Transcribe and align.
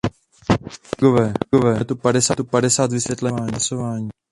Kolegové, 0.99 1.33
máme 1.63 1.85
tu 1.85 1.95
padesát 2.49 2.91
vysvětlení 2.91 3.39
hlasování. 3.39 4.09